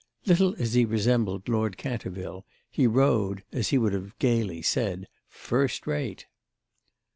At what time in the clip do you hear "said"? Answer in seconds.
4.63-5.07